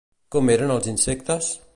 Com 0.35 0.49
eren 0.53 0.73
els 0.77 0.89
insectes? 0.93 1.53